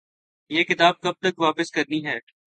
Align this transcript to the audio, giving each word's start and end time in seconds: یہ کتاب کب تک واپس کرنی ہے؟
یہ 0.51 0.63
کتاب 0.63 0.99
کب 0.99 1.13
تک 1.19 1.39
واپس 1.39 1.71
کرنی 1.71 2.05
ہے؟ 2.05 2.17